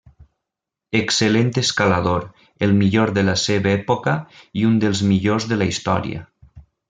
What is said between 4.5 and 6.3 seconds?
i un dels millors de la història.